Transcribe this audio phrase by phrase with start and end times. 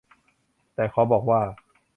[0.75, 1.41] แต่ขอบอกว่า